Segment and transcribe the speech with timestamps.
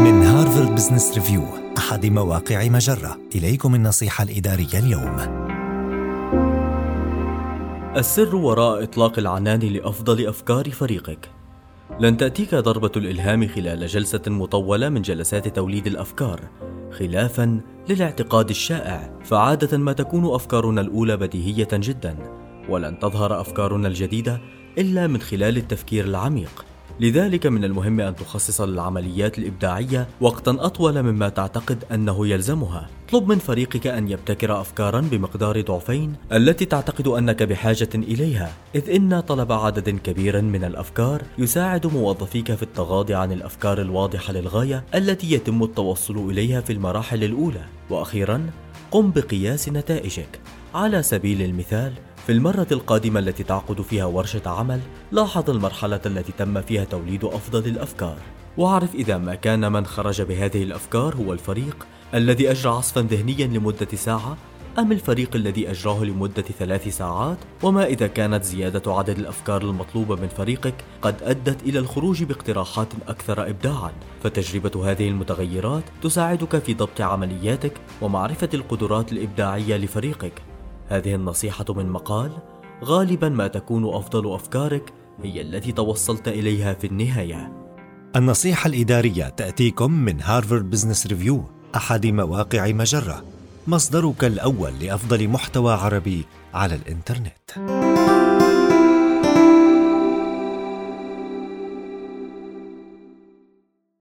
[0.00, 1.44] من هارفارد بزنس ريفيو
[1.78, 3.18] أحد مواقع مجرة.
[3.34, 5.16] إليكم النصيحة الإدارية اليوم.
[7.96, 11.30] السر وراء إطلاق العنان لأفضل أفكار فريقك.
[12.00, 16.40] لن تأتيك ضربة الإلهام خلال جلسة مطولة من جلسات توليد الأفكار.
[16.98, 22.16] خلافا للاعتقاد الشائع فعادة ما تكون أفكارنا الأولى بديهية جدا.
[22.68, 24.40] ولن تظهر أفكارنا الجديدة
[24.78, 26.64] إلا من خلال التفكير العميق.
[27.00, 32.88] لذلك من المهم أن تخصص للعمليات الإبداعية وقتا أطول مما تعتقد أنه يلزمها.
[33.08, 39.20] اطلب من فريقك أن يبتكر أفكارا بمقدار ضعفين التي تعتقد أنك بحاجة إليها، إذ إن
[39.20, 45.62] طلب عدد كبير من الأفكار يساعد موظفيك في التغاضي عن الأفكار الواضحة للغاية التي يتم
[45.62, 47.64] التوصل إليها في المراحل الأولى.
[47.90, 48.50] وأخيرا،
[48.90, 50.40] قم بقياس نتائجك.
[50.74, 51.92] على سبيل المثال،
[52.26, 54.80] في المرة القادمة التي تعقد فيها ورشة عمل
[55.12, 58.16] لاحظ المرحلة التي تم فيها توليد أفضل الأفكار.
[58.56, 63.88] واعرف إذا ما كان من خرج بهذه الأفكار هو الفريق الذي أجرى عصفا ذهنيا لمدة
[63.94, 64.36] ساعة
[64.78, 70.28] أم الفريق الذي أجراه لمدة ثلاث ساعات؟ وما إذا كانت زيادة عدد الأفكار المطلوبة من
[70.28, 77.72] فريقك قد أدت إلى الخروج باقتراحات أكثر إبداعًا، فتجربة هذه المتغيرات تساعدك في ضبط عملياتك
[78.02, 80.32] ومعرفة القدرات الإبداعية لفريقك،
[80.90, 82.32] هذه النصيحة من مقال
[82.84, 87.52] غالبا ما تكون أفضل أفكارك هي التي توصلت إليها في النهاية.
[88.16, 91.44] النصيحة الإدارية تأتيكم من هارفارد بزنس ريفيو
[91.76, 93.24] أحد مواقع مجرة
[93.66, 96.24] مصدرك الأول لأفضل محتوى عربي
[96.54, 98.19] على الإنترنت.